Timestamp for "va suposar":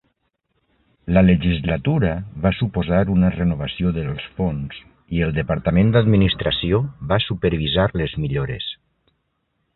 2.45-3.01